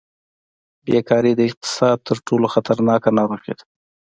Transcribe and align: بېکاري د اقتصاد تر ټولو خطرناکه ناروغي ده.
بېکاري 0.85 1.31
د 1.35 1.41
اقتصاد 1.49 1.97
تر 2.07 2.17
ټولو 2.27 2.45
خطرناکه 2.53 3.09
ناروغي 3.17 3.53
ده. 3.57 3.63